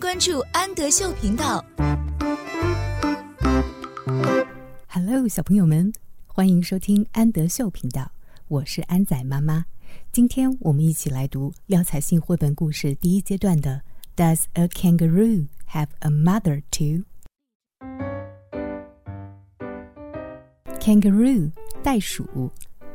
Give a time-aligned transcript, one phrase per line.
[0.00, 1.62] 关注安德秀频道。
[4.88, 5.92] Hello，小朋友们，
[6.26, 8.10] 欢迎收听安德秀频道，
[8.48, 9.66] 我是安仔妈妈。
[10.10, 13.82] 今天我们一起来读廖彩杏绘本故事第一阶段的
[14.16, 17.04] Does a kangaroo have a mother too?
[20.80, 22.50] Kangaroo 袋鼠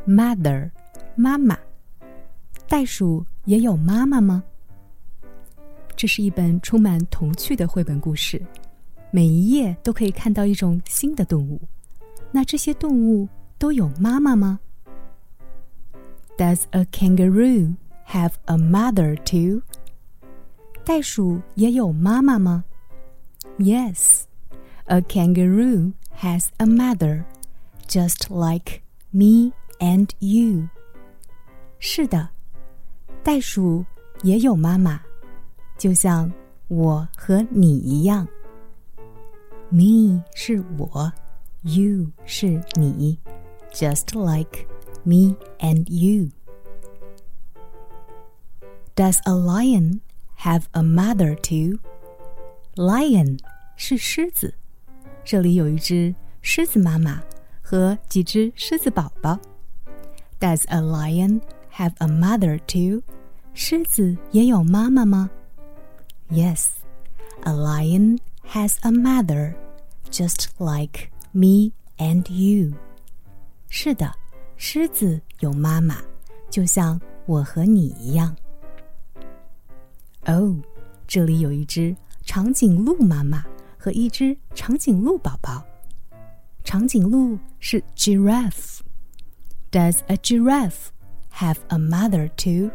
[0.07, 0.71] ，mother
[1.15, 1.59] 妈妈，
[2.67, 4.43] 袋鼠也有妈妈吗？
[5.95, 8.41] 这是一本充满童趣的绘本故事，
[9.11, 11.61] 每一页都可以看到一种新的动物。
[12.31, 13.27] 那这些动物
[13.57, 14.59] 都有妈妈吗
[16.37, 19.61] ？Does a kangaroo have a mother too？
[20.83, 22.65] 袋鼠也有妈妈吗
[23.57, 24.23] ？Yes,
[24.83, 27.23] a kangaroo has a mother,
[27.87, 28.81] just like
[29.11, 30.67] me and you.
[31.79, 32.27] 是的，
[33.23, 33.85] 袋鼠
[34.23, 35.04] 也有妈妈。
[35.77, 36.31] 就像
[36.67, 38.27] 我和你一样
[39.69, 41.11] ，me 是我
[41.63, 43.17] ，you 是你
[43.71, 44.65] ，just like
[45.03, 46.29] me and you。
[48.95, 49.99] Does a lion
[50.39, 51.79] have a mother too?
[52.75, 53.39] Lion
[53.75, 54.53] 是狮子，
[55.25, 57.21] 这里有一只狮子妈妈
[57.61, 59.37] 和几只狮子宝宝。
[60.39, 61.41] Does a lion
[61.73, 63.03] have a mother too?
[63.53, 65.29] 狮子也有妈妈吗
[66.29, 66.67] ？Yes,
[67.43, 69.55] a lion has a mother,
[70.09, 72.73] just like me and you.
[73.69, 74.15] 是的，
[74.57, 76.01] 狮子有妈妈，
[76.49, 78.35] 就像我和你一样。
[80.25, 80.55] 哦，
[81.07, 81.95] 这里有一只
[82.25, 83.45] 长颈鹿妈妈
[83.77, 85.63] 和一只长颈鹿宝宝。
[86.63, 88.79] 长颈鹿是 giraffe。
[89.71, 90.87] Does a giraffe
[91.33, 92.71] have a mother too?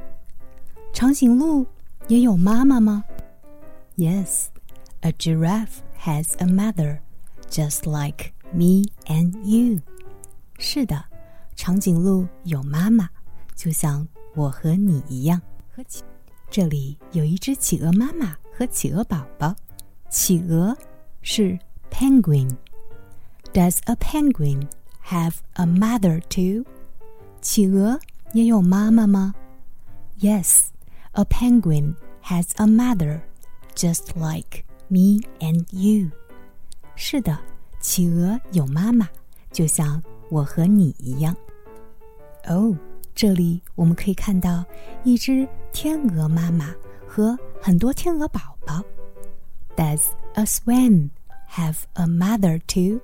[0.93, 1.67] 长颈鹿
[2.09, 3.05] 也有妈妈吗
[3.98, 4.48] ？Yes,
[5.02, 7.00] a giraffe has a mother,
[7.50, 9.82] just like me and you.
[10.58, 11.06] 是的，
[11.56, 13.10] 长颈鹿有妈妈，
[13.56, 15.42] 就像我和你一样。
[15.76, 16.04] 和企，
[16.50, 19.56] 这里有一只企鹅妈妈和企鹅宝宝。
[20.10, 20.78] 企鹅
[21.22, 21.60] 是
[21.92, 22.56] penguin.
[23.54, 24.68] Does a penguin
[25.08, 26.66] have a mother too?
[27.42, 28.00] 企鹅
[28.34, 29.34] 也有妈妈吗？
[30.20, 30.68] Yes,
[31.12, 33.22] a penguin has a mother
[33.80, 36.10] just like me and you。
[36.96, 37.38] 是的，
[37.80, 39.08] 企鹅有妈妈，
[39.52, 41.36] 就像我和你一样。
[42.48, 42.76] 哦，
[43.14, 44.64] 这里我们可以看到
[45.04, 46.74] 一只天鹅妈妈
[47.08, 48.84] 和很多天鹅宝宝。
[49.76, 50.04] Does
[50.36, 51.10] a swan
[51.50, 53.02] have a mother too？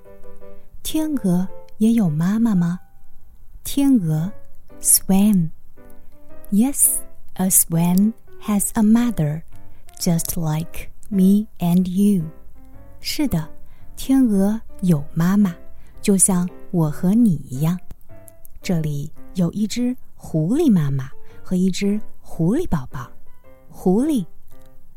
[0.82, 1.48] 天鹅
[1.78, 2.80] 也有妈妈吗？
[3.64, 4.32] 天鹅，
[4.80, 6.98] swan。Yes,
[7.34, 8.12] a swan
[8.42, 9.42] has a mother
[9.99, 12.25] Just like me and you。
[12.99, 13.47] 是的，
[13.95, 15.55] 天鹅有妈妈，
[16.01, 17.79] 就像我和你一样。
[18.61, 21.09] 这里有一只狐狸妈妈
[21.43, 23.09] 和一只狐狸宝宝。
[23.69, 24.25] 狐狸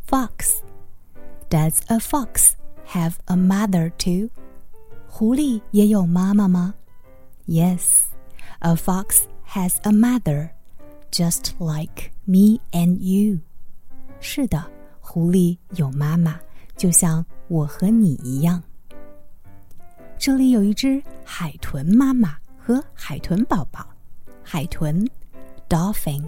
[0.08, 0.56] ，fox。
[1.50, 2.52] Does a fox
[2.88, 4.30] have a mother too？
[5.08, 6.74] 狐狸也有妈妈吗
[7.46, 8.02] ？Yes,
[8.60, 9.22] a fox
[9.52, 10.50] has a mother,
[11.10, 13.40] just like me and you。
[14.20, 14.70] 是的。
[15.12, 16.38] 狐狸有妈妈，
[16.76, 18.62] 就像我和你一样。
[20.16, 23.84] 这里有一只海豚妈妈和海豚宝宝。
[24.40, 25.04] 海豚
[25.68, 26.24] ，dolphin。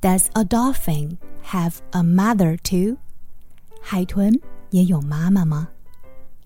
[0.00, 2.96] Does a dolphin have a mother too？
[3.82, 5.68] 海豚也有妈妈吗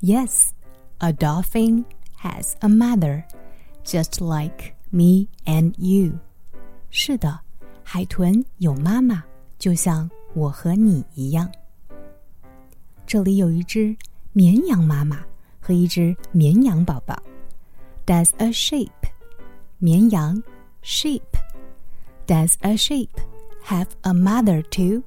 [0.00, 0.48] ？Yes,
[0.98, 1.84] a dolphin
[2.20, 3.22] has a mother,
[3.84, 6.18] just like me and you。
[6.90, 7.38] 是的，
[7.84, 9.22] 海豚有妈妈，
[9.60, 10.10] 就像。
[10.34, 11.50] 我和你一样。
[13.06, 13.96] 这里有一只
[14.32, 15.24] 绵羊妈妈
[15.58, 17.20] 和一只绵羊宝宝。
[18.06, 18.90] Does a sheep，
[19.78, 20.42] 绵羊
[20.82, 21.22] ，sheep。
[22.26, 23.08] Does a sheep
[23.64, 25.02] have a mother too？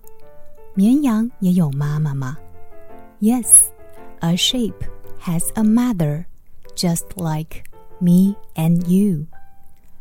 [0.74, 2.38] 绵羊也有妈妈吗
[3.22, 4.74] ？Yes，a sheep
[5.22, 6.26] has a mother,
[6.76, 7.64] just like
[8.00, 9.26] me and you。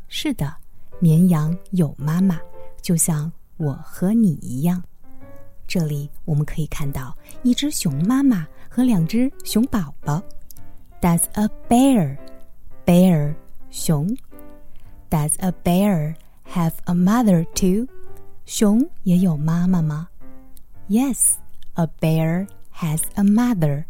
[0.09, 0.57] 是的，
[0.99, 2.41] 绵羊有妈妈，
[2.81, 4.83] 就像我和你一样。
[5.73, 10.23] 这里我们可以看到一只熊妈妈和两只熊宝宝。
[11.01, 12.19] Does a bear,
[12.85, 13.35] bear
[13.71, 14.15] 熊
[15.09, 16.15] ？Does a bear
[16.47, 17.89] have a mother too？
[18.45, 20.11] 熊也有妈妈吗
[20.91, 21.37] ？Yes,
[21.73, 23.87] a bear has a mother,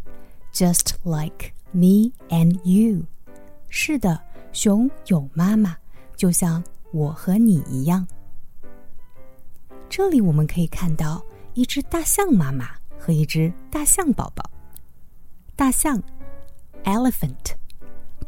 [0.52, 3.06] just like me and you。
[3.68, 4.20] 是的，
[4.52, 5.76] 熊有妈妈，
[6.14, 6.62] 就像
[6.92, 8.06] 我和你一样。
[9.88, 11.20] 这里我们可以看到。
[11.54, 14.50] 一只大象妈妈和一只大象宝宝。
[15.54, 16.02] 大象
[16.84, 17.54] ，elephant。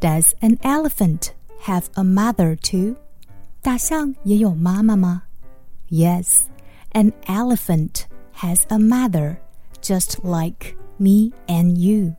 [0.00, 1.28] Does an elephant
[1.62, 2.96] have a mother too？
[3.62, 5.22] 大象也有妈妈吗
[5.88, 6.40] ？Yes,
[6.90, 8.02] an elephant
[8.36, 9.36] has a mother,
[9.80, 12.14] just like me and you.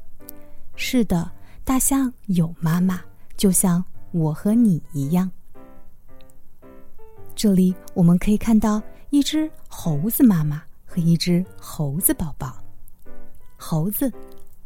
[0.75, 1.31] 是的，
[1.63, 3.01] 大象有妈妈，
[3.37, 5.29] 就像我和你一样。
[7.35, 8.81] 这里我们可以看到
[9.11, 10.63] 一只猴子妈妈
[10.94, 12.56] 和一只猴子宝宝。
[13.56, 14.12] 猴子，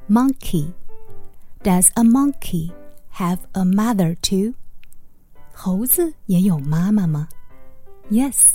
[0.08, 2.73] monkey。Does a monkey
[3.14, 4.55] have a mother too?
[5.55, 7.29] 猴子也有妈妈吗？
[8.11, 8.50] Yes,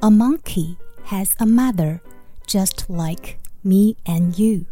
[0.00, 0.76] a monkey
[1.06, 2.00] has a mother,
[2.46, 4.66] just like me and you.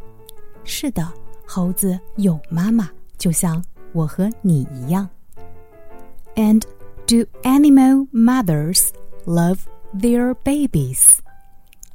[0.65, 1.11] 是的，
[1.47, 5.09] 猴子有妈妈，就像我和你一样。
[6.35, 6.63] And
[7.07, 8.89] do animal mothers
[9.25, 9.61] love
[9.95, 11.21] their babies?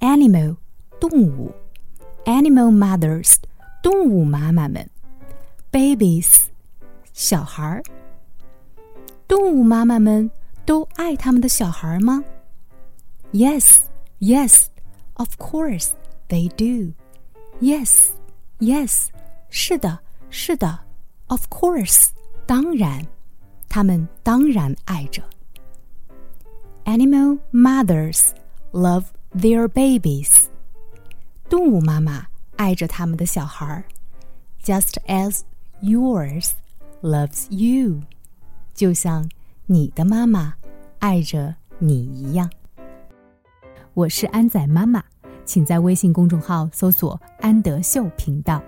[0.01, 0.57] Animal
[0.99, 1.53] 动物，
[2.25, 3.35] animal mothers
[3.81, 4.89] 动物妈妈们，
[5.71, 6.45] babies
[7.13, 7.83] 小孩儿。
[9.27, 10.29] 动物妈妈们
[10.65, 12.23] 都爱他们的小孩吗？
[13.33, 13.79] Yes,
[14.19, 14.67] yes,
[15.15, 15.89] of course
[16.29, 16.93] they do.
[17.59, 18.09] Yes,
[18.59, 19.07] yes，
[19.49, 19.99] 是的，
[20.29, 20.79] 是的，
[21.27, 22.09] of course，
[22.45, 23.05] 当然，
[23.67, 25.23] 他们当然爱着。
[26.85, 28.29] Animal mothers
[28.71, 29.03] love
[29.34, 30.44] their babies.
[31.48, 32.26] 动物妈妈
[32.56, 33.84] 爱着他们的小孩儿
[34.62, 35.40] ，just as
[35.82, 36.50] yours
[37.02, 38.00] loves you，
[38.74, 39.28] 就像
[39.66, 40.54] 你的妈妈
[40.98, 42.50] 爱着你一样。
[43.94, 45.02] 我是安仔妈妈，
[45.44, 48.62] 请在微信公众号搜索“安德秀频道”。